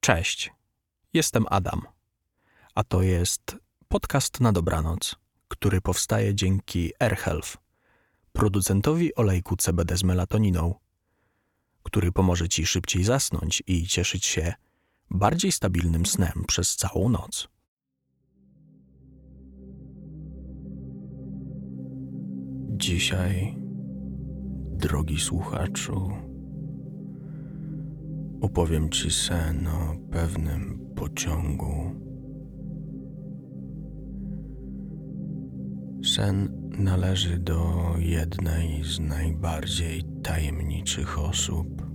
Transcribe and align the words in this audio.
Cześć, 0.00 0.50
jestem 1.12 1.44
Adam, 1.50 1.82
a 2.74 2.84
to 2.84 3.02
jest 3.02 3.56
podcast 3.88 4.40
na 4.40 4.52
dobranoc, 4.52 5.16
który 5.48 5.80
powstaje 5.80 6.34
dzięki 6.34 6.92
AirHealth, 6.98 7.56
producentowi 8.32 9.14
olejku 9.14 9.56
CBD 9.56 9.96
z 9.96 10.02
melatoniną, 10.02 10.74
który 11.82 12.12
pomoże 12.12 12.48
Ci 12.48 12.66
szybciej 12.66 13.04
zasnąć 13.04 13.62
i 13.66 13.86
cieszyć 13.86 14.26
się 14.26 14.54
bardziej 15.10 15.52
stabilnym 15.52 16.06
snem 16.06 16.44
przez 16.46 16.76
całą 16.76 17.08
noc. 17.08 17.48
Dzisiaj, 22.76 23.56
drogi 24.76 25.20
słuchaczu, 25.20 26.29
opowiem 28.40 28.88
Ci 28.90 29.10
sen 29.10 29.66
o 29.66 29.96
pewnym 30.10 30.78
pociągu. 30.96 31.94
Sen 36.04 36.48
należy 36.78 37.38
do 37.38 37.94
jednej 37.98 38.84
z 38.84 39.00
najbardziej 39.00 40.02
tajemniczych 40.22 41.18
osób, 41.18 41.86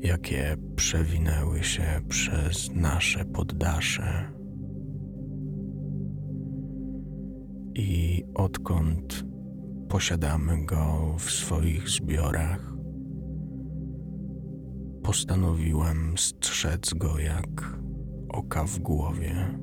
jakie 0.00 0.56
przewinęły 0.76 1.62
się 1.62 2.00
przez 2.08 2.74
nasze 2.74 3.24
poddasze. 3.24 4.32
I 7.74 8.24
odkąd 8.34 9.24
posiadamy 9.88 10.64
go 10.64 11.14
w 11.18 11.30
swoich 11.30 11.88
zbiorach, 11.88 12.67
postanowiłem 15.08 16.18
strzec 16.18 16.94
go 16.94 17.18
jak 17.18 17.78
oka 18.28 18.64
w 18.64 18.78
głowie. 18.78 19.58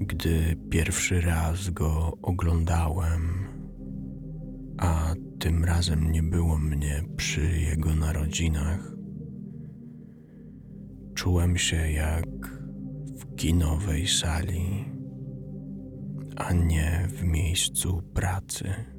Gdy 0.00 0.56
pierwszy 0.70 1.20
raz 1.20 1.70
go 1.70 2.12
oglądałem, 2.22 3.46
a 4.78 5.14
tym 5.38 5.64
razem 5.64 6.12
nie 6.12 6.22
było 6.22 6.58
mnie 6.58 7.04
przy 7.16 7.60
jego 7.60 7.94
narodzinach, 7.94 8.92
czułem 11.14 11.56
się 11.58 11.90
jak 11.90 12.26
w 13.18 13.36
kinowej 13.36 14.06
sali, 14.06 14.84
a 16.36 16.52
nie 16.52 17.08
w 17.08 17.24
miejscu 17.24 18.02
pracy. 18.14 18.95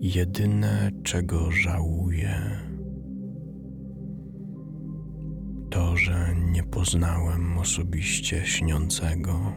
Jedyne, 0.00 0.90
czego 1.02 1.50
żałuję, 1.50 2.40
to, 5.70 5.96
że 5.96 6.34
nie 6.52 6.62
poznałem 6.62 7.58
osobiście 7.58 8.44
śniącego 8.44 9.52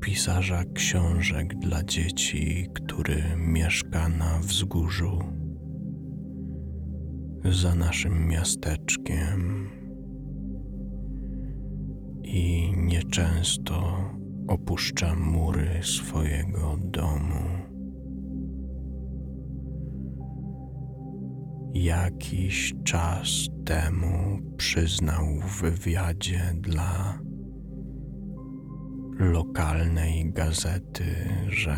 pisarza 0.00 0.64
książek 0.74 1.54
dla 1.54 1.82
dzieci, 1.82 2.66
który 2.74 3.22
mieszka 3.36 4.08
na 4.08 4.38
wzgórzu 4.38 5.18
za 7.44 7.74
naszym 7.74 8.28
miasteczkiem 8.28 9.68
i 12.22 12.72
nieczęsto 12.76 13.96
opuszcza 14.48 15.14
mury 15.14 15.80
swojego 15.82 16.76
domu. 16.80 17.65
Jakiś 21.82 22.74
czas 22.84 23.48
temu 23.64 24.38
przyznał 24.56 25.24
w 25.40 25.60
wywiadzie 25.60 26.54
dla 26.60 27.18
lokalnej 29.18 30.32
gazety, 30.32 31.04
że 31.48 31.76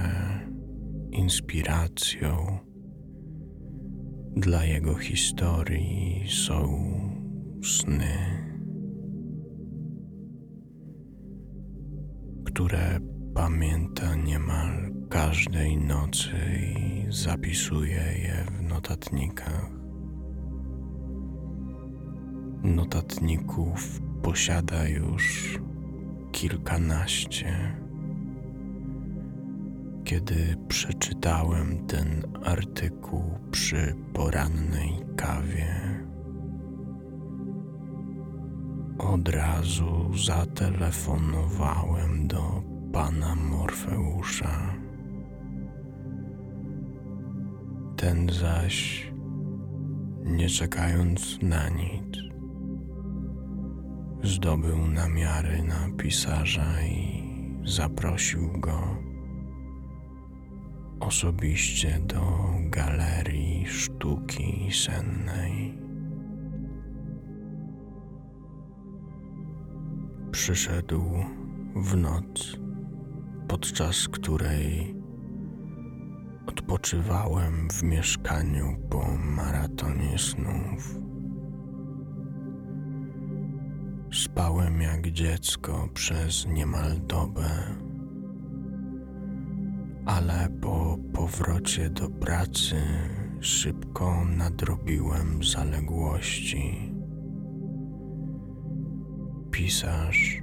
inspiracją 1.10 2.58
dla 4.36 4.64
jego 4.64 4.94
historii 4.94 6.24
są 6.46 6.78
sny, 7.64 8.14
które 12.44 13.00
pamięta 13.34 14.14
niemal 14.14 14.90
każdej 15.10 15.76
nocy 15.76 16.30
i 16.76 17.06
zapisuje 17.12 18.02
je 18.22 18.44
w 18.58 18.62
notatnikach 18.62 19.77
notatników 22.62 24.00
posiada 24.22 24.88
już 24.88 25.58
kilkanaście. 26.32 27.76
Kiedy 30.04 30.56
przeczytałem 30.68 31.86
ten 31.86 32.22
artykuł 32.44 33.24
przy 33.50 33.94
porannej 34.12 34.92
kawie, 35.16 35.98
od 38.98 39.28
razu 39.28 40.10
zatelefonowałem 40.26 42.28
do 42.28 42.62
pana 42.92 43.34
Morfeusza. 43.34 44.74
Ten 47.96 48.30
zaś, 48.32 49.10
nie 50.24 50.48
czekając 50.48 51.38
na 51.42 51.68
nic, 51.68 52.27
zdobył 54.22 54.86
namiary 54.86 55.62
na 55.62 55.88
pisarza 55.96 56.82
i 56.82 57.22
zaprosił 57.64 58.60
go 58.60 58.96
osobiście 61.00 62.00
do 62.06 62.22
galerii 62.62 63.66
sztuki 63.66 64.68
sennej. 64.72 65.78
Przyszedł 70.30 71.02
w 71.76 71.96
noc, 71.96 72.58
podczas 73.48 74.08
której 74.08 74.94
odpoczywałem 76.46 77.68
w 77.70 77.82
mieszkaniu 77.82 78.76
po 78.90 79.04
maratonie 79.18 80.18
snów. 80.18 81.07
Spałem 84.12 84.80
jak 84.80 85.10
dziecko 85.10 85.88
przez 85.94 86.46
niemal 86.46 87.00
dobę, 87.06 87.48
ale 90.06 90.48
po 90.60 90.98
powrocie 91.12 91.90
do 91.90 92.10
pracy 92.10 92.76
szybko 93.40 94.24
nadrobiłem 94.24 95.44
zaległości. 95.44 96.92
Pisarz 99.50 100.42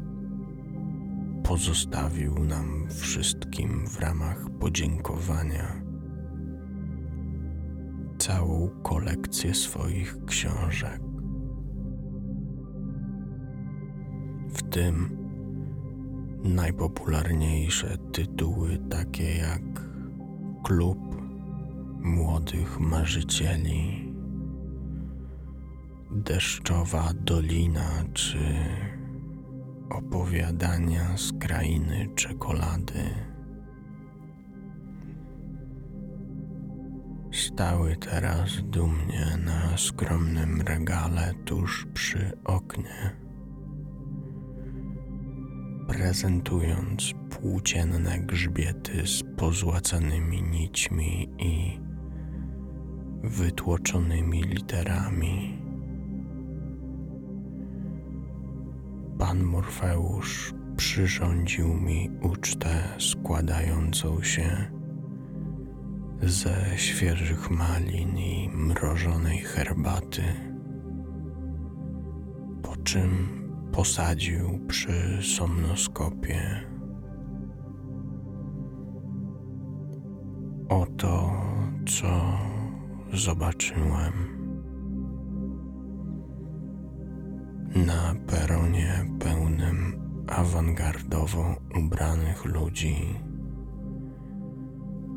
pozostawił 1.43 2.43
nam 2.43 2.87
wszystkim 2.89 3.87
w 3.87 3.99
ramach 3.99 4.45
podziękowania 4.59 5.81
całą 8.17 8.69
kolekcję 8.83 9.53
swoich 9.53 10.25
książek. 10.25 11.14
W 14.55 14.63
tym 14.63 15.17
najpopularniejsze 16.43 17.97
tytuły 18.11 18.77
takie 18.89 19.38
jak 19.38 19.61
Klub 20.63 20.99
Młodych 22.01 22.80
Marzycieli, 22.80 24.13
Deszczowa 26.12 27.12
Dolina 27.13 28.03
czy 28.13 28.39
Opowiadania 29.89 31.18
z 31.18 31.33
krainy 31.39 32.09
czekolady. 32.15 33.09
Stały 37.31 37.95
teraz 37.95 38.50
dumnie 38.63 39.38
na 39.45 39.77
skromnym 39.77 40.62
regale 40.62 41.33
tuż 41.45 41.88
przy 41.94 42.31
oknie 42.44 43.25
prezentując 45.87 47.13
płócienne 47.29 48.19
grzbiety 48.19 49.07
z 49.07 49.23
pozłacanymi 49.37 50.43
nićmi 50.43 51.29
i 51.39 51.79
wytłoczonymi 53.23 54.43
literami. 54.43 55.61
Pan 59.19 59.43
Morfeusz 59.43 60.53
przyrządził 60.77 61.73
mi 61.73 62.09
ucztę 62.21 62.83
składającą 62.99 64.23
się 64.23 64.71
ze 66.21 66.55
świeżych 66.75 67.51
malin 67.51 68.17
i 68.17 68.49
mrożonej 68.49 69.37
herbaty, 69.37 70.23
po 72.61 72.75
czym 72.75 73.44
posadził 73.75 74.60
przy 74.68 75.19
somnoskopie. 75.38 76.62
Oto 80.69 81.31
co 81.88 82.22
zobaczyłem. 83.13 84.13
Na 87.75 88.16
peronie 88.27 89.06
pełnym 89.19 90.01
awangardowo 90.28 91.56
ubranych 91.80 92.45
ludzi 92.45 93.19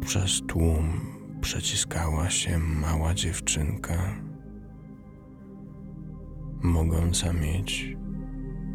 przez 0.00 0.40
tłum 0.46 1.00
przeciskała 1.40 2.30
się 2.30 2.58
mała 2.58 3.14
dziewczynka, 3.14 3.98
mogąca 6.62 7.32
mieć 7.32 7.98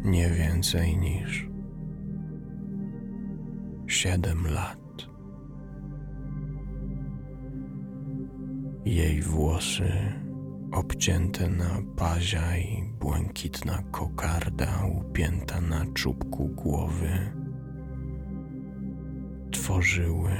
nie 0.04 0.30
więcej 0.30 0.96
niż 0.96 1.48
siedem 3.86 4.46
lat. 4.46 5.08
Jej 8.84 9.22
włosy 9.22 9.92
obcięte 10.72 11.48
na 11.48 11.82
pazia 11.96 12.56
i 12.56 12.92
błękitna 13.00 13.82
kokarda 13.90 14.86
upięta 15.00 15.60
na 15.60 15.86
czubku 15.94 16.48
głowy 16.48 17.32
tworzyły 19.50 20.30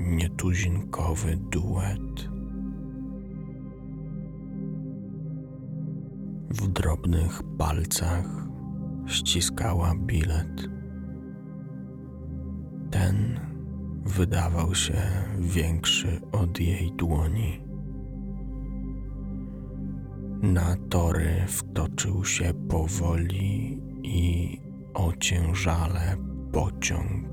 nietuzinkowy 0.00 1.36
duet. 1.36 2.28
W 6.50 6.68
drobnych 6.68 7.42
palcach 7.58 8.41
ściskała 9.06 9.94
bilet. 9.94 10.68
Ten 12.90 13.40
wydawał 14.04 14.74
się 14.74 15.02
większy 15.38 16.20
od 16.32 16.60
jej 16.60 16.92
dłoni. 16.96 17.60
Na 20.42 20.76
tory 20.76 21.44
wtoczył 21.48 22.24
się 22.24 22.54
powoli 22.68 23.82
i 24.02 24.58
ociężale 24.94 26.16
pociąg 26.52 27.32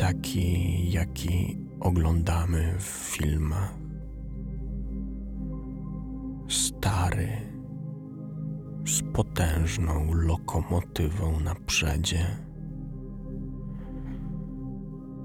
taki, 0.00 0.90
jaki 0.90 1.58
oglądamy 1.80 2.74
w 2.78 2.82
filmach. 2.82 3.74
Stary, 6.48 7.28
z 8.90 9.02
potężną 9.02 10.14
lokomotywą 10.14 11.40
na 11.40 11.54
przedzie. 11.54 12.26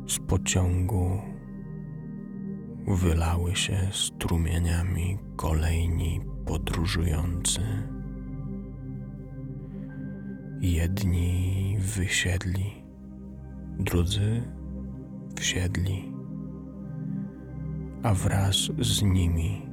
Z 0.07 0.19
pociągu 0.19 1.21
wylały 2.88 3.56
się 3.56 3.77
strumieniami 3.91 5.17
kolejni 5.35 6.21
podróżujący. 6.45 7.62
Jedni 10.62 11.77
wysiedli, 11.79 12.83
drudzy 13.79 14.44
wsiedli, 15.35 16.13
a 18.03 18.13
wraz 18.13 18.56
z 18.79 19.01
nimi, 19.03 19.64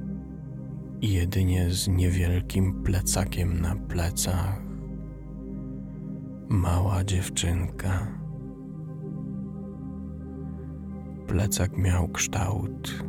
jedynie 1.11 1.71
z 1.71 1.87
niewielkim 1.87 2.83
plecakiem 2.83 3.61
na 3.61 3.75
plecach, 3.75 4.61
mała 6.49 7.03
dziewczynka. 7.03 8.07
Plecak 11.27 11.77
miał 11.77 12.07
kształt 12.07 13.03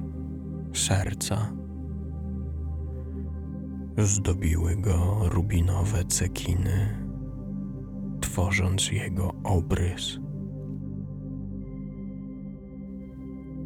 serca. 0.74 1.52
Zdobiły 3.98 4.76
go 4.76 5.20
rubinowe 5.28 6.04
cekiny, 6.04 7.06
tworząc 8.20 8.92
jego 8.92 9.34
obrys. 9.44 10.18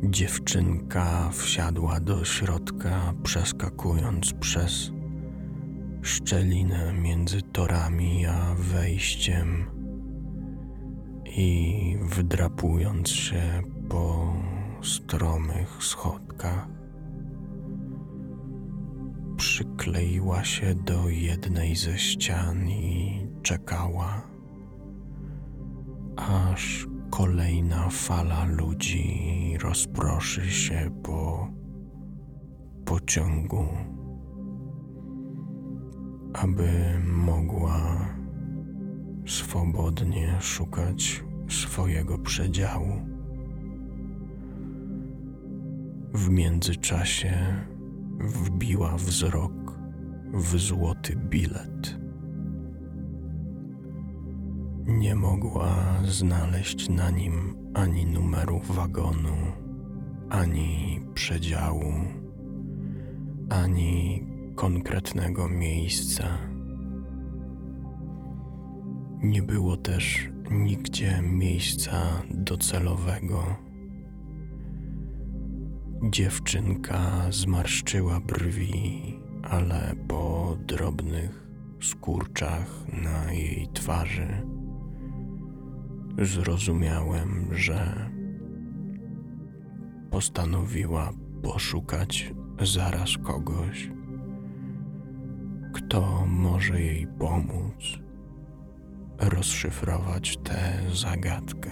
Dziewczynka 0.02 1.30
wsiadła 1.30 2.00
do 2.00 2.24
środka, 2.24 3.14
przeskakując 3.22 4.32
przez 4.32 4.92
szczelinę 6.02 6.92
między 6.92 7.42
torami 7.42 8.26
a 8.26 8.54
wejściem 8.54 9.70
i 11.24 11.96
wdrapując 12.02 13.08
się 13.08 13.62
po 13.88 14.34
stromych 14.82 15.84
schodkach. 15.84 16.68
Przykleiła 19.36 20.44
się 20.44 20.74
do 20.74 21.08
jednej 21.08 21.76
ze 21.76 21.98
ścian 21.98 22.68
i 22.68 23.26
czekała, 23.42 24.22
aż 26.16 26.86
kolejna 27.10 27.88
fala 27.90 28.44
ludzi 28.44 29.56
rozproszy 29.62 30.50
się 30.50 30.90
po 31.02 31.48
pociągu, 32.84 33.64
aby 36.32 36.70
mogła 37.06 38.08
swobodnie 39.26 40.36
szukać 40.40 41.24
swojego 41.48 42.18
przedziału. 42.18 42.92
W 46.14 46.28
międzyczasie 46.28 47.64
wbiła 48.20 48.96
wzrok 48.96 49.78
w 50.32 50.58
złoty 50.58 51.16
bilet. 51.16 52.07
Nie 54.88 55.14
mogła 55.14 56.02
znaleźć 56.04 56.88
na 56.88 57.10
nim 57.10 57.56
ani 57.74 58.06
numeru 58.06 58.60
wagonu, 58.60 59.36
ani 60.30 61.00
przedziału, 61.14 61.92
ani 63.50 64.26
konkretnego 64.54 65.48
miejsca. 65.48 66.38
Nie 69.22 69.42
było 69.42 69.76
też 69.76 70.30
nigdzie 70.50 71.22
miejsca 71.22 72.22
docelowego. 72.30 73.42
Dziewczynka 76.10 77.00
zmarszczyła 77.30 78.20
brwi, 78.20 79.18
ale 79.42 79.94
po 80.08 80.56
drobnych 80.66 81.48
skurczach 81.80 82.84
na 83.02 83.32
jej 83.32 83.68
twarzy 83.74 84.57
zrozumiałem, 86.18 87.48
że 87.50 88.10
postanowiła 90.10 91.12
poszukać 91.42 92.34
zaraz 92.62 93.10
kogoś, 93.22 93.90
kto 95.74 96.26
może 96.26 96.80
jej 96.80 97.06
pomóc 97.06 97.98
rozszyfrować 99.18 100.36
tę 100.36 100.78
zagadkę. 100.92 101.70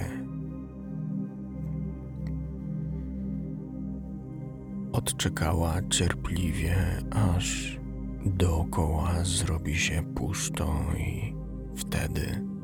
Odczekała 4.93 5.75
cierpliwie, 5.91 6.77
aż 7.11 7.79
dookoła 8.27 9.25
zrobi 9.25 9.77
się 9.77 10.03
pusto 10.15 10.75
i 10.99 11.35
wtedy 11.77 12.56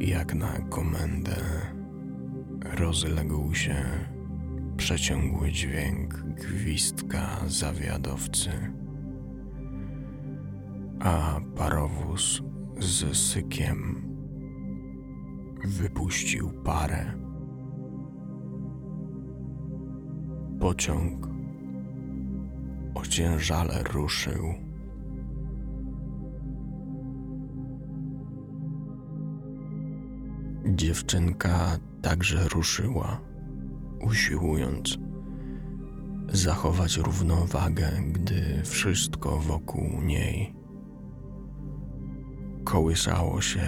jak 0.00 0.34
na 0.34 0.58
komendę 0.58 1.36
rozległ 2.78 3.54
się 3.54 3.84
przeciągły 4.76 5.52
dźwięk 5.52 6.14
gwizdka 6.14 7.40
zawiadowcy, 7.46 8.50
a 11.00 11.40
parowóz 11.56 12.42
z 12.78 13.16
sykiem 13.16 14.08
wypuścił 15.64 16.50
parę. 16.64 17.14
Pociąg 20.60 21.28
ociężale 22.94 23.82
ruszył 23.82 24.67
Dziewczynka 30.68 31.78
także 32.02 32.48
ruszyła, 32.48 33.20
usiłując 34.00 34.98
zachować 36.28 36.96
równowagę, 36.96 37.90
gdy 38.12 38.62
wszystko 38.64 39.38
wokół 39.38 40.02
niej 40.02 40.54
kołysało 42.64 43.40
się 43.40 43.60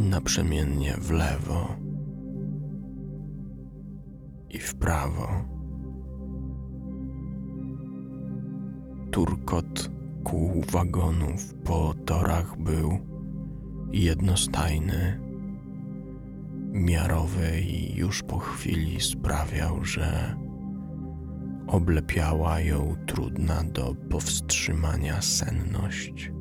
naprzemiennie 0.00 0.94
w 1.00 1.10
lewo 1.10 1.76
i 4.50 4.58
w 4.58 4.74
prawo. 4.74 5.28
Turkot 9.10 9.90
kół 10.24 10.62
wagonów 10.72 11.54
po 11.64 11.94
torach 12.04 12.58
był 12.58 12.98
jednostajny, 13.92 15.29
miarowy 16.72 17.60
i 17.60 17.96
już 17.96 18.22
po 18.22 18.38
chwili 18.38 19.00
sprawiał, 19.00 19.84
że 19.84 20.36
oblepiała 21.66 22.60
ją 22.60 22.96
trudna 23.06 23.64
do 23.64 23.94
powstrzymania 24.10 25.22
senność. 25.22 26.32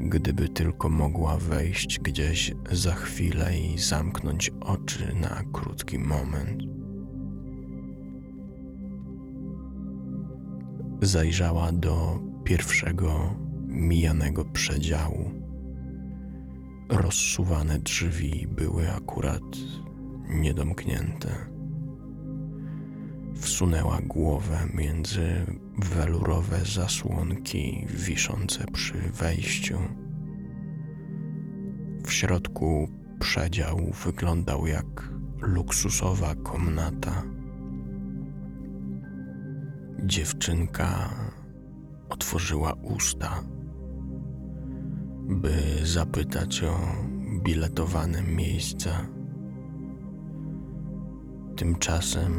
Gdyby 0.00 0.48
tylko 0.48 0.88
mogła 0.88 1.36
wejść 1.36 2.00
gdzieś 2.00 2.54
za 2.72 2.94
chwilę 2.94 3.58
i 3.58 3.78
zamknąć 3.78 4.50
oczy 4.60 5.14
na 5.20 5.42
krótki 5.52 5.98
moment. 5.98 6.62
Zajrzała 11.02 11.72
do 11.72 12.20
pierwszego 12.44 13.34
mijanego 13.66 14.44
przedziału. 14.44 15.47
Rozsuwane 16.88 17.78
drzwi 17.78 18.46
były 18.50 18.92
akurat 18.92 19.42
niedomknięte. 20.28 21.28
Wsunęła 23.34 23.98
głowę 24.02 24.58
między 24.74 25.46
welurowe 25.78 26.58
zasłonki 26.64 27.86
wiszące 27.88 28.64
przy 28.72 28.98
wejściu. 28.98 29.78
W 32.04 32.12
środku 32.12 32.88
przedział 33.20 33.92
wyglądał 34.04 34.66
jak 34.66 35.12
luksusowa 35.40 36.34
komnata. 36.34 37.22
Dziewczynka 40.04 41.14
otworzyła 42.08 42.72
usta, 42.72 43.42
by 45.28 45.52
zapytać 45.82 46.62
o 46.62 46.78
biletowane 47.42 48.22
miejsca. 48.22 49.06
Tymczasem 51.56 52.32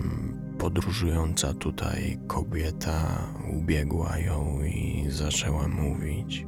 podróżująca 0.58 1.54
tutaj 1.54 2.18
kobieta 2.28 3.28
ubiegła 3.58 4.18
ją 4.18 4.62
i 4.64 5.06
zaczęła 5.10 5.68
mówić. 5.68 6.48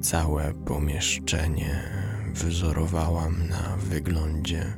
Całe 0.00 0.54
pomieszczenie 0.54 1.82
wyzorowałam 2.34 3.48
na 3.48 3.76
wyglądzie 3.76 4.76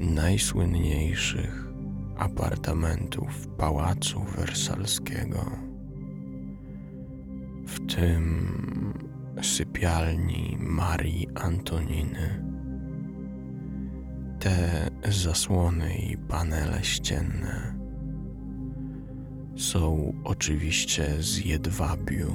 najsłynniejszych 0.00 1.68
apartamentów 2.16 3.48
pałacu 3.48 4.24
wersalskiego, 4.24 5.71
w 7.66 7.94
tym 7.94 8.48
sypialni 9.42 10.56
Marii 10.60 11.28
Antoniny. 11.34 12.44
Te 14.40 14.90
zasłony 15.08 15.94
i 15.94 16.16
panele 16.16 16.84
ścienne 16.84 17.82
są 19.56 20.12
oczywiście 20.24 21.22
z 21.22 21.44
jedwabiu. 21.44 22.32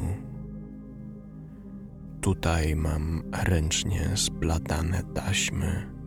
Tutaj 2.21 2.75
mam 2.75 3.23
ręcznie 3.43 4.09
splatane 4.15 5.03
taśmy. 5.13 5.97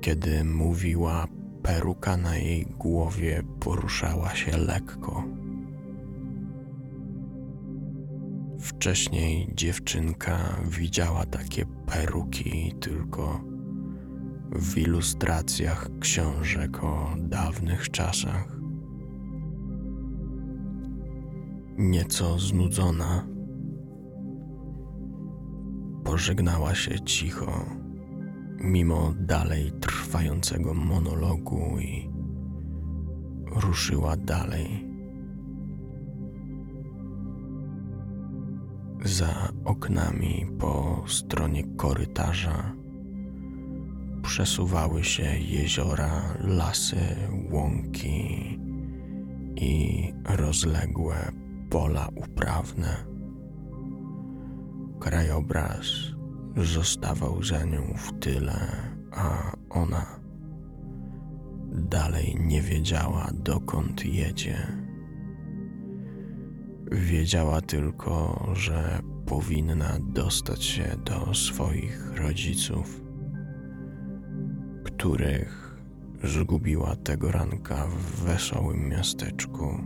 Kiedy 0.00 0.44
mówiła, 0.44 1.26
peruka 1.62 2.16
na 2.16 2.36
jej 2.36 2.66
głowie 2.66 3.42
poruszała 3.60 4.34
się 4.34 4.56
lekko. 4.56 5.37
Wcześniej 8.58 9.52
dziewczynka 9.54 10.38
widziała 10.70 11.26
takie 11.26 11.66
peruki 11.86 12.74
tylko 12.80 13.40
w 14.52 14.78
ilustracjach 14.78 15.88
książek 16.00 16.84
o 16.84 17.14
dawnych 17.18 17.90
czasach. 17.90 18.58
Nieco 21.78 22.38
znudzona, 22.38 23.26
pożegnała 26.04 26.74
się 26.74 27.00
cicho, 27.00 27.66
mimo 28.60 29.14
dalej 29.18 29.72
trwającego 29.80 30.74
monologu 30.74 31.78
i 31.80 32.10
ruszyła 33.56 34.16
dalej. 34.16 34.87
Za 39.04 39.52
oknami 39.64 40.46
po 40.58 41.04
stronie 41.06 41.64
korytarza 41.76 42.72
przesuwały 44.22 45.04
się 45.04 45.38
jeziora, 45.38 46.22
lasy, 46.40 47.16
łąki 47.50 48.58
i 49.56 50.02
rozległe 50.24 51.32
pola 51.70 52.08
uprawne. 52.16 52.96
Krajobraz 55.00 55.86
zostawał 56.56 57.42
za 57.42 57.64
nią 57.64 57.94
w 57.96 58.20
tyle, 58.20 58.66
a 59.12 59.52
ona 59.70 60.20
dalej 61.72 62.36
nie 62.40 62.62
wiedziała, 62.62 63.30
dokąd 63.34 64.04
jedzie. 64.04 64.87
Wiedziała 66.92 67.60
tylko, 67.60 68.46
że 68.54 69.00
powinna 69.26 69.98
dostać 70.00 70.64
się 70.64 70.96
do 71.04 71.34
swoich 71.34 72.16
rodziców 72.16 73.08
których 74.98 75.78
zgubiła 76.24 76.96
tego 76.96 77.32
ranka 77.32 77.86
w 77.86 78.24
wesołym 78.24 78.88
miasteczku. 78.88 79.80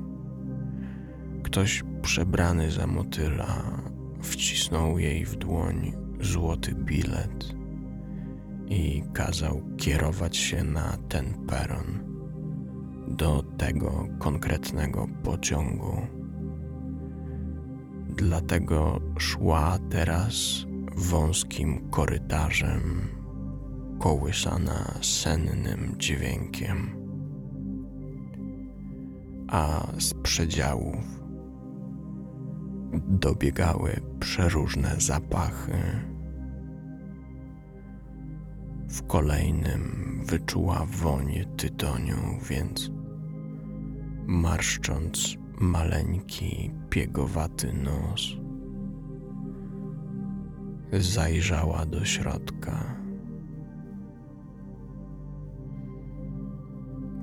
Ktoś 1.42 1.82
przebrany 2.02 2.70
za 2.70 2.86
motyla 2.86 3.80
wcisnął 4.22 4.98
jej 4.98 5.24
w 5.24 5.36
dłoń 5.36 5.92
złoty 6.20 6.74
bilet 6.74 7.54
i 8.68 9.02
kazał 9.12 9.62
kierować 9.76 10.36
się 10.36 10.64
na 10.64 10.96
ten 11.08 11.46
peron 11.46 11.98
do 13.08 13.42
tego 13.42 14.08
konkretnego 14.18 15.08
pociągu. 15.22 16.21
Dlatego 18.16 19.00
szła 19.18 19.78
teraz 19.90 20.66
wąskim 20.96 21.90
korytarzem 21.90 23.08
kołysana 23.98 24.94
sennym 25.02 25.94
dźwiękiem, 25.98 26.90
a 29.48 29.86
z 29.98 30.14
przedziałów 30.14 31.22
dobiegały 33.08 34.00
przeróżne 34.20 34.94
zapachy. 34.98 35.78
W 38.88 39.06
kolejnym 39.06 39.82
wyczuła 40.26 40.86
woń 41.02 41.44
tytoniu, 41.56 42.16
więc 42.48 42.90
marszcząc 44.26 45.41
maleńki, 45.60 46.70
piegowaty 46.90 47.72
nos, 47.72 48.36
zajrzała 50.92 51.86
do 51.86 52.04
środka. 52.04 52.96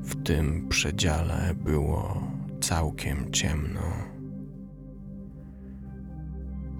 W 0.02 0.24
tym 0.24 0.68
przedziale 0.68 1.56
było 1.56 2.22
całkiem 2.62 3.32
ciemno. 3.32 3.82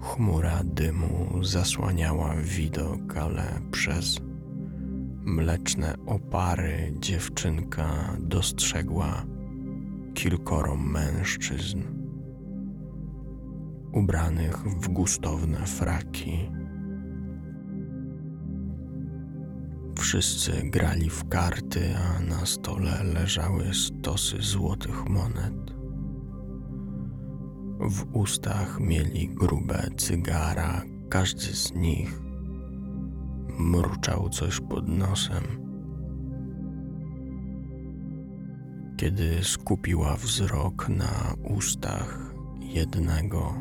Chmura 0.00 0.60
dymu 0.64 1.44
zasłaniała 1.44 2.34
widok, 2.36 3.16
ale 3.16 3.60
przez 3.70 4.20
mleczne 5.24 5.94
opary 6.06 6.92
dziewczynka 7.00 8.16
dostrzegła 8.18 9.24
kilkoro 10.22 10.76
mężczyzn 10.76 11.82
ubranych 13.92 14.56
w 14.58 14.88
gustowne 14.88 15.66
fraki. 15.66 16.50
Wszyscy 19.98 20.52
grali 20.64 21.10
w 21.10 21.28
karty, 21.28 21.80
a 21.96 22.20
na 22.20 22.46
stole 22.46 23.04
leżały 23.04 23.74
stosy 23.74 24.36
złotych 24.42 25.08
monet. 25.08 25.70
W 27.80 28.16
ustach 28.16 28.80
mieli 28.80 29.28
grube 29.28 29.88
cygara, 29.96 30.82
każdy 31.08 31.56
z 31.56 31.72
nich 31.74 32.20
mruczał 33.58 34.28
coś 34.28 34.60
pod 34.60 34.88
nosem. 34.88 35.69
Kiedy 39.00 39.44
skupiła 39.44 40.16
wzrok 40.16 40.88
na 40.88 41.34
ustach 41.42 42.34
jednego, 42.60 43.54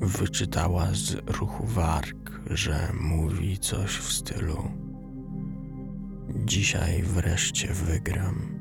wyczytała 0.00 0.86
z 0.94 1.14
ruchu 1.26 1.66
warg, 1.66 2.40
że 2.50 2.92
mówi 3.00 3.58
coś 3.58 3.90
w 3.90 4.12
stylu: 4.12 4.70
Dzisiaj 6.44 7.02
wreszcie 7.02 7.72
wygram. 7.72 8.58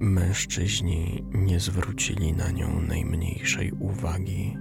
Mężczyźni 0.00 1.24
nie 1.32 1.60
zwrócili 1.60 2.32
na 2.32 2.50
nią 2.50 2.82
najmniejszej 2.82 3.72
uwagi. 3.72 4.56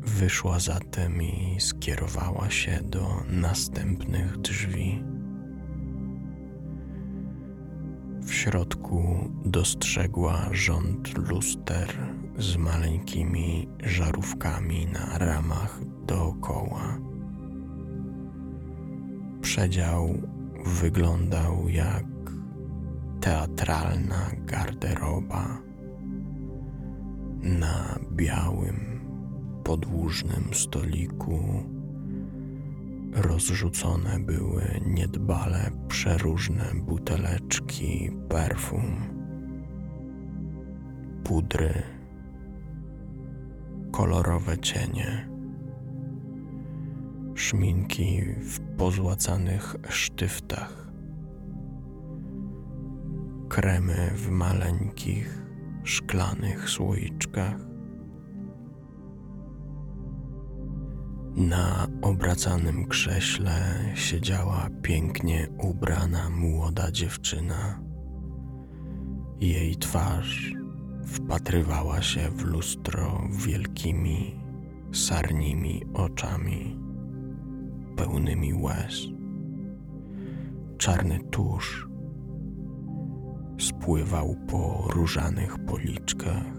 Wyszła 0.00 0.58
zatem 0.58 1.22
i 1.22 1.56
skierowała 1.60 2.50
się 2.50 2.80
do 2.82 3.22
następnych 3.28 4.38
drzwi. 4.38 5.11
W 8.22 8.34
środku 8.34 9.30
dostrzegła 9.44 10.48
rząd 10.52 11.18
luster 11.28 11.88
z 12.38 12.56
maleńkimi 12.56 13.68
żarówkami 13.84 14.86
na 14.86 15.18
ramach 15.18 15.80
dookoła. 16.06 16.98
Przedział 19.40 20.14
wyglądał 20.64 21.68
jak 21.68 22.04
teatralna 23.20 24.30
garderoba 24.46 25.58
na 27.42 27.98
białym, 28.12 29.00
podłużnym 29.64 30.54
stoliku. 30.54 31.64
Rozrzucone 33.12 34.18
były 34.18 34.80
niedbale 34.86 35.70
przeróżne 35.88 36.64
buteleczki 36.74 38.10
perfum, 38.28 38.96
pudry, 41.24 41.82
kolorowe 43.92 44.58
cienie, 44.58 45.28
szminki 47.34 48.22
w 48.22 48.60
pozłacanych 48.76 49.76
sztyftach. 49.88 50.92
Kremy 53.48 54.10
w 54.14 54.30
maleńkich, 54.30 55.42
szklanych 55.84 56.70
słoiczkach. 56.70 57.71
Na 61.36 61.86
obracanym 62.02 62.86
krześle 62.86 63.78
siedziała 63.94 64.68
pięknie 64.82 65.48
ubrana 65.58 66.30
młoda 66.30 66.90
dziewczyna. 66.90 67.80
Jej 69.40 69.76
twarz 69.76 70.52
wpatrywała 71.06 72.02
się 72.02 72.30
w 72.30 72.44
lustro 72.44 73.28
wielkimi, 73.46 74.40
sarnimi 74.92 75.82
oczami, 75.94 76.80
pełnymi 77.96 78.54
łez. 78.54 78.94
Czarny 80.78 81.18
tusz 81.30 81.88
spływał 83.58 84.36
po 84.48 84.88
różanych 84.90 85.64
policzkach. 85.64 86.51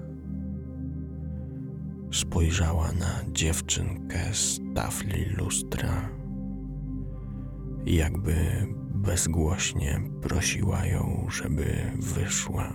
Spojrzała 2.13 2.91
na 2.91 3.31
dziewczynkę 3.31 4.33
z 4.33 4.59
tafli 4.75 5.25
lustra, 5.25 6.09
jakby 7.85 8.35
bezgłośnie 8.95 10.01
prosiła 10.21 10.85
ją, 10.85 11.27
żeby 11.29 11.91
wyszła. 11.99 12.73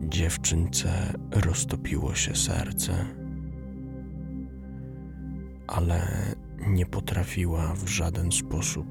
Dziewczynce 0.00 1.12
roztopiło 1.30 2.14
się 2.14 2.34
serce, 2.34 3.06
ale 5.66 6.06
nie 6.66 6.86
potrafiła 6.86 7.74
w 7.74 7.88
żaden 7.88 8.32
sposób 8.32 8.86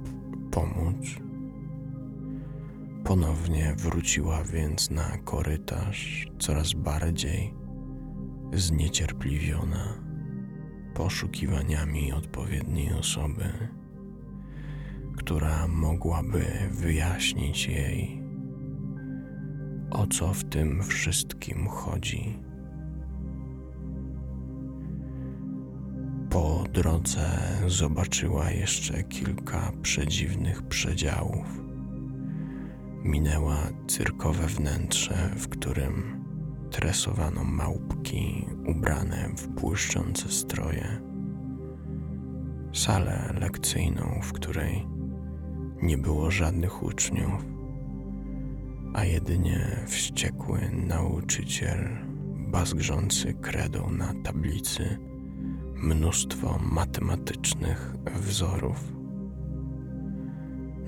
pomóc. 0.51 1.28
Ponownie 3.03 3.75
wróciła 3.77 4.43
więc 4.43 4.89
na 4.89 5.17
korytarz, 5.17 6.27
coraz 6.39 6.73
bardziej 6.73 7.53
zniecierpliwiona 8.53 10.03
poszukiwaniami 10.93 12.13
odpowiedniej 12.13 12.93
osoby, 12.93 13.69
która 15.17 15.67
mogłaby 15.67 16.45
wyjaśnić 16.71 17.67
jej, 17.67 18.23
o 19.91 20.07
co 20.07 20.33
w 20.33 20.43
tym 20.43 20.83
wszystkim 20.83 21.67
chodzi. 21.67 22.39
Po 26.29 26.63
drodze 26.73 27.39
zobaczyła 27.67 28.51
jeszcze 28.51 29.03
kilka 29.03 29.71
przedziwnych 29.81 30.63
przedziałów 30.63 31.68
minęła 33.03 33.57
cyrkowe 33.87 34.47
wnętrze, 34.47 35.31
w 35.35 35.47
którym 35.47 36.25
tresowano 36.71 37.43
małpki 37.43 38.47
ubrane 38.67 39.29
w 39.37 39.47
błyszczące 39.47 40.29
stroje, 40.29 41.01
salę 42.73 43.33
lekcyjną, 43.39 44.19
w 44.23 44.33
której 44.33 44.87
nie 45.81 45.97
było 45.97 46.31
żadnych 46.31 46.83
uczniów, 46.83 47.45
a 48.93 49.05
jedynie 49.05 49.83
wściekły 49.87 50.59
nauczyciel 50.87 51.89
bazgrzący 52.47 53.33
kredą 53.33 53.91
na 53.91 54.13
tablicy 54.23 54.97
mnóstwo 55.75 56.59
matematycznych 56.71 57.93
wzorów. 58.15 58.98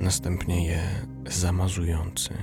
Następnie 0.01 0.65
je 0.65 0.81
zamazujący, 1.27 2.33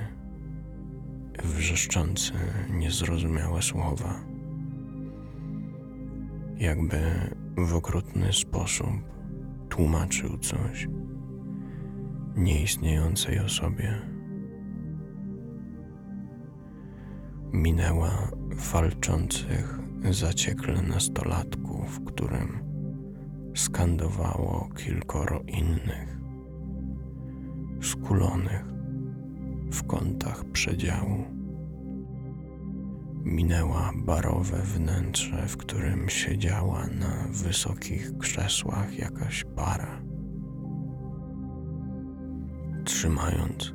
wrzeszczący 1.45 2.33
niezrozumiałe 2.71 3.63
słowa, 3.63 4.21
jakby 6.57 6.99
w 7.57 7.75
okrutny 7.75 8.33
sposób 8.33 8.89
tłumaczył 9.69 10.39
coś 10.39 10.89
nieistniejącej 12.37 13.39
osobie. 13.39 13.95
Minęła 17.53 18.31
walczących 18.73 19.79
zaciekle 20.11 20.83
nastolatków, 20.83 22.01
którym 22.07 22.59
skandowało 23.55 24.69
kilkoro 24.77 25.43
innych 25.47 26.18
skulonych 27.81 28.65
w 29.73 29.87
kątach 29.87 30.45
przedziału. 30.45 31.25
Minęła 33.25 33.93
barowe 33.97 34.63
wnętrze, 34.63 35.47
w 35.49 35.57
którym 35.57 36.09
siedziała 36.09 36.87
na 36.87 37.29
wysokich 37.31 38.19
krzesłach 38.19 38.99
jakaś 38.99 39.45
para. 39.57 40.03
Trzymając 42.85 43.75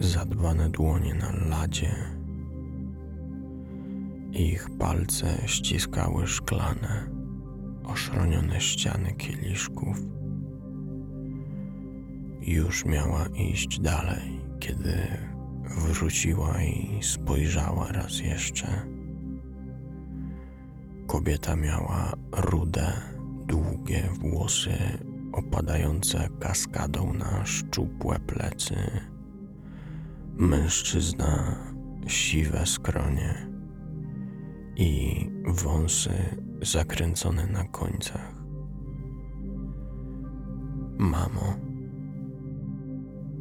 zadbane 0.00 0.70
dłonie 0.70 1.14
na 1.14 1.32
ladzie, 1.48 1.94
ich 4.32 4.68
palce 4.78 5.38
ściskały 5.46 6.26
szklane, 6.26 7.10
oszronione 7.84 8.60
ściany 8.60 9.12
kieliszków 9.12 10.21
już 12.42 12.84
miała 12.84 13.26
iść 13.26 13.80
dalej, 13.80 14.40
kiedy 14.60 14.94
wróciła 15.76 16.62
i 16.62 17.02
spojrzała 17.02 17.92
raz 17.92 18.18
jeszcze. 18.18 18.66
Kobieta 21.06 21.56
miała 21.56 22.12
rude, 22.32 22.92
długie 23.46 24.08
włosy 24.20 24.72
opadające 25.32 26.28
kaskadą 26.40 27.12
na 27.14 27.46
szczupłe 27.46 28.18
plecy. 28.18 28.76
Mężczyzna 30.36 31.56
siwe 32.06 32.66
skronie 32.66 33.48
i 34.76 35.30
wąsy 35.46 36.12
zakręcone 36.62 37.46
na 37.46 37.64
końcach. 37.64 38.34
Mamo, 40.98 41.71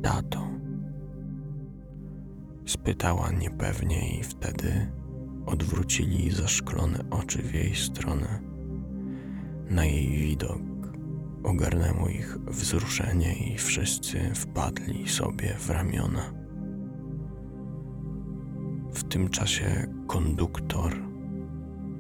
tato, 0.02 0.48
spytała 2.66 3.32
niepewnie 3.32 4.20
i 4.20 4.24
wtedy 4.24 4.92
odwrócili 5.46 6.32
zaszklone 6.32 7.00
oczy 7.10 7.42
w 7.42 7.54
jej 7.54 7.76
stronę. 7.76 8.42
Na 9.70 9.86
jej 9.86 10.10
widok 10.10 10.62
ogarnęło 11.44 12.10
ich 12.10 12.38
wzruszenie 12.38 13.54
i 13.54 13.58
wszyscy 13.58 14.20
wpadli 14.36 15.10
sobie 15.10 15.56
w 15.60 15.70
ramiona. 15.70 16.34
W 18.94 19.04
tym 19.04 19.30
czasie 19.30 19.88
konduktor 20.08 20.96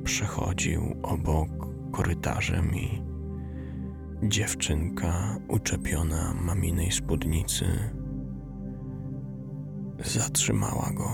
przechodził 0.03 0.95
obok 1.03 1.49
korytarzem 1.91 2.75
i 2.75 3.11
dziewczynka 4.23 5.38
uczepiona 5.47 6.34
maminej 6.34 6.91
spódnicy 6.91 7.65
zatrzymała 9.99 10.91
go. 10.93 11.10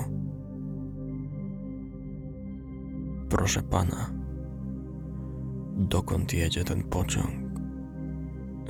Proszę 3.29 3.63
pana, 3.63 4.11
dokąd 5.75 6.33
jedzie 6.33 6.63
ten 6.63 6.83
pociąg? 6.83 7.47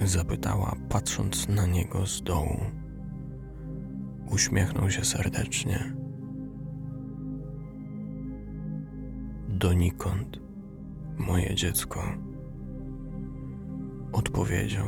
Zapytała, 0.01 0.75
patrząc 0.89 1.47
na 1.47 1.65
niego 1.65 2.05
z 2.05 2.23
dołu. 2.23 2.59
Uśmiechnął 4.31 4.91
się 4.91 5.05
serdecznie. 5.05 5.93
Donikąd, 9.49 10.39
moje 11.17 11.55
dziecko, 11.55 11.99
odpowiedział. 14.11 14.85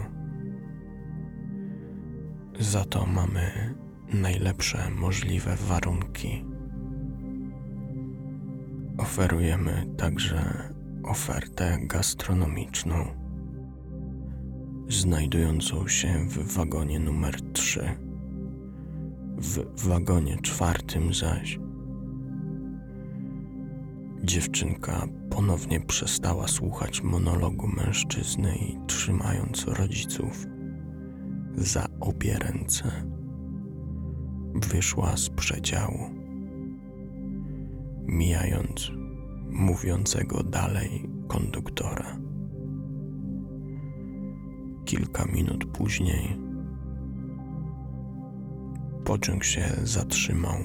Za 2.59 2.85
to 2.85 3.05
mamy 3.05 3.75
najlepsze 4.13 4.89
możliwe 4.89 5.55
warunki. 5.55 6.45
Oferujemy 8.97 9.85
także 9.97 10.69
ofertę 11.03 11.77
gastronomiczną, 11.81 13.05
znajdującą 14.87 15.87
się 15.87 16.27
w 16.29 16.53
wagonie 16.53 16.99
numer 16.99 17.41
3. 17.53 17.97
W 19.37 19.87
wagonie 19.87 20.37
czwartym 20.41 21.13
zaś 21.13 21.59
dziewczynka 24.29 25.07
ponownie 25.29 25.79
przestała 25.79 26.47
słuchać 26.47 27.03
monologu 27.03 27.67
mężczyzny 27.67 28.55
i 28.55 28.77
trzymając 28.87 29.65
rodziców 29.67 30.45
za 31.55 31.85
obie 31.99 32.37
ręce, 32.39 32.91
wyszła 34.55 35.17
z 35.17 35.29
przedziału 35.29 35.99
mijając 38.07 38.91
mówiącego 39.49 40.43
dalej 40.43 41.09
konduktora. 41.27 42.17
Kilka 44.85 45.25
minut 45.25 45.65
później 45.65 46.37
pociąg 49.05 49.43
się 49.43 49.63
zatrzymał, 49.83 50.57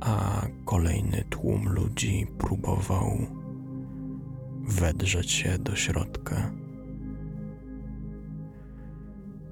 a 0.00 0.46
kolejny 0.64 1.24
tłum 1.30 1.68
ludzi 1.68 2.26
próbował 2.38 3.18
wedrzeć 4.62 5.30
się 5.30 5.58
do 5.58 5.76
środka. 5.76 6.52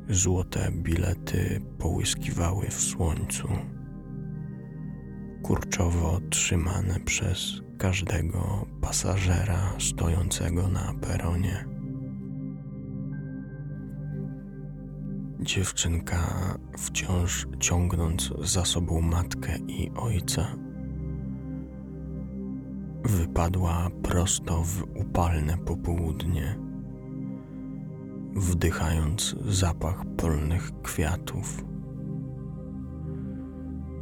Złote 0.08 0.70
bilety 0.72 1.60
połyskiwały 1.78 2.66
w 2.66 2.80
słońcu 2.80 3.48
kurczowo 5.42 6.20
trzymane 6.30 7.00
przez 7.00 7.60
każdego 7.78 8.66
pasażera 8.80 9.72
stojącego 9.78 10.68
na 10.68 10.94
peronie. 11.00 11.73
Dziewczynka, 15.44 16.18
wciąż 16.78 17.46
ciągnąc 17.60 18.32
za 18.42 18.64
sobą 18.64 19.00
matkę 19.00 19.58
i 19.68 19.90
ojca, 19.96 20.46
wypadła 23.04 23.88
prosto 24.02 24.62
w 24.62 24.82
upalne 24.94 25.58
popołudnie, 25.58 26.58
wdychając 28.34 29.36
zapach 29.46 30.04
polnych 30.16 30.70
kwiatów 30.82 31.64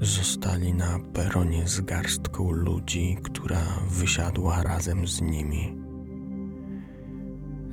zostali 0.01 0.75
na 0.75 0.99
peronie 1.13 1.69
z 1.69 1.81
garstką 1.81 2.51
ludzi, 2.51 3.17
która 3.23 3.63
wysiadła 3.91 4.63
razem 4.63 5.07
z 5.07 5.21
nimi. 5.21 5.82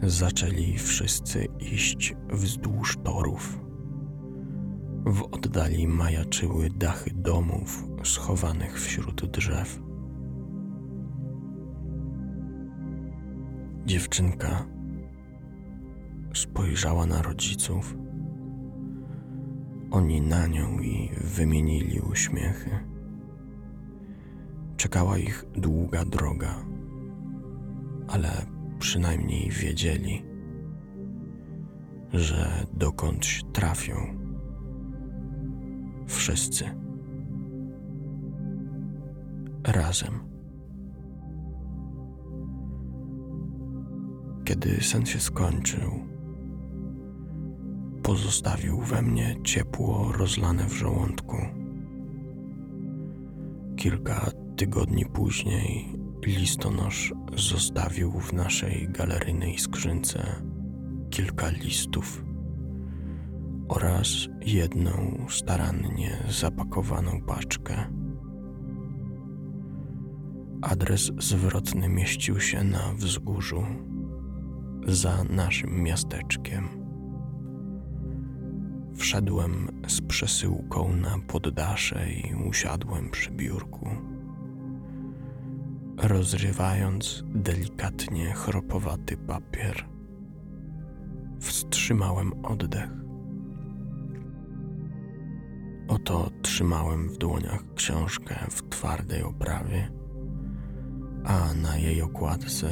Zaczęli 0.04 0.78
wszyscy 0.78 1.46
iść 1.60 2.16
wzdłuż 2.30 2.98
torów. 3.04 3.60
W 5.06 5.24
oddali 5.24 5.88
majaczyły 5.88 6.70
dachy 6.70 7.12
domów 7.16 7.86
schowanych 8.04 8.82
wśród 8.82 9.26
drzew. 9.26 9.80
Dziewczynka 13.86 14.66
spojrzała 16.34 17.06
na 17.06 17.22
rodziców 17.22 17.96
oni 19.92 20.22
na 20.22 20.48
nią 20.48 20.80
i 20.80 21.10
wymienili 21.24 22.00
uśmiechy. 22.00 22.70
Czekała 24.78 25.18
ich 25.18 25.46
długa 25.56 26.06
droga, 26.06 26.56
ale 28.08 28.30
przynajmniej 28.80 29.50
wiedzieli, 29.50 30.26
że 32.14 32.66
dokądś 32.74 33.44
trafią. 33.54 33.96
Wszyscy. 36.08 36.66
Razem. 39.64 40.20
Kiedy 44.46 44.82
sen 44.82 45.06
się 45.06 45.20
skończył, 45.20 45.92
pozostawił 48.04 48.82
we 48.82 49.02
mnie 49.02 49.36
ciepło 49.44 50.12
rozlane 50.12 50.66
w 50.66 50.74
żołądku. 50.74 51.38
Kilka 53.76 54.32
tygodni 54.56 55.06
później 55.06 55.99
listonosz 56.26 57.14
zostawił 57.36 58.12
w 58.12 58.34
naszej 58.34 58.90
galeryjnej 58.90 59.60
skrzynce 59.60 60.36
kilka 61.10 61.50
listów 61.50 62.24
oraz 63.70 64.28
jedną 64.46 65.26
starannie 65.30 66.18
zapakowaną 66.30 67.22
paczkę. 67.22 67.86
Adres 70.62 71.12
zwrotny 71.18 71.90
mieścił 71.90 72.40
się 72.40 72.64
na 72.64 72.94
wzgórzu 72.94 73.66
za 74.88 75.24
naszym 75.24 75.84
miasteczkiem. 75.84 76.70
Wszedłem 78.96 79.82
z 79.88 80.02
przesyłką 80.02 80.96
na 80.96 81.20
poddasze 81.28 82.12
i 82.12 82.36
usiadłem 82.36 83.10
przy 83.10 83.32
biurku. 83.32 84.09
Rozrywając 86.04 87.24
delikatnie 87.28 88.34
chropowaty 88.34 89.18
papier, 89.18 89.86
wstrzymałem 91.40 92.46
oddech. 92.46 92.90
Oto 95.88 96.30
trzymałem 96.42 97.10
w 97.10 97.18
dłoniach 97.18 97.74
książkę 97.76 98.36
w 98.50 98.70
twardej 98.70 99.24
oprawie, 99.24 99.92
a 101.24 101.54
na 101.54 101.78
jej 101.78 102.02
okładce 102.02 102.70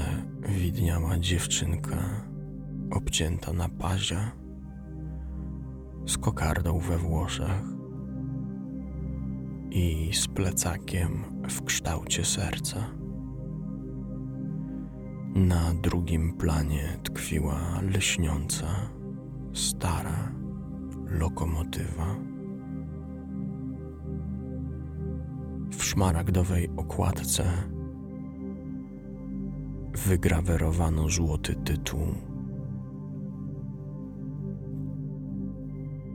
widniała 0.49 1.19
dziewczynka 1.19 1.97
obcięta 2.91 3.53
na 3.53 3.69
pazia 3.69 4.31
z 6.05 6.17
kokardą 6.17 6.79
we 6.79 6.97
włosach 6.97 7.63
i 9.71 10.09
z 10.13 10.27
plecakiem 10.27 11.23
w 11.49 11.63
kształcie 11.63 12.25
serca. 12.25 12.96
Na 15.37 15.73
drugim 15.73 16.33
planie 16.33 16.99
tkwiła 17.03 17.81
lśniąca, 17.81 18.67
stara 19.53 20.31
lokomotywa. 21.07 22.15
W 25.71 25.83
szmaragdowej 25.83 26.69
okładce 26.77 27.43
wygrawerowano 30.07 31.09
złoty 31.09 31.55
tytuł. 31.55 32.07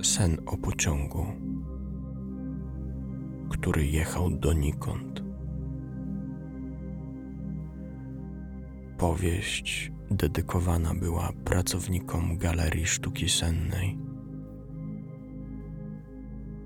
Sen 0.02 0.36
o 0.46 0.56
pociągu, 0.56 1.26
który 3.50 3.86
jechał 3.86 4.30
donikąd. 4.30 5.31
Powieść 9.02 9.92
dedykowana 10.10 10.94
była 10.94 11.32
pracownikom 11.44 12.38
Galerii 12.38 12.86
Sztuki 12.86 13.28
Sennej. 13.28 13.98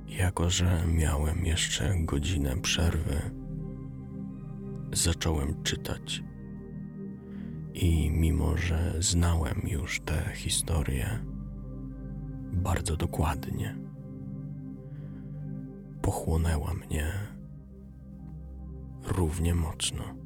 Jako, 0.08 0.50
że 0.50 0.84
miałem 0.86 1.46
jeszcze 1.46 1.94
godzinę 1.98 2.56
przerwy, 2.62 3.20
zacząłem 4.92 5.62
czytać. 5.62 6.22
I 7.74 8.10
mimo, 8.10 8.56
że 8.56 8.94
znałem 8.98 9.62
już 9.64 10.00
tę 10.00 10.32
historię 10.34 11.24
bardzo 12.52 12.96
dokładnie, 12.96 13.78
pochłonęła 16.02 16.74
mnie 16.74 17.12
równie 19.04 19.54
mocno. 19.54 20.25